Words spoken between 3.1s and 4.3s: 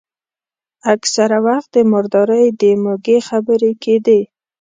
خبرې کېدې.